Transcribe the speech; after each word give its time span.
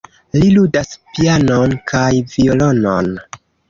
Li 0.37 0.47
ludas 0.55 0.89
pianon 1.19 1.79
kaj 1.95 2.05
violonon. 2.35 3.17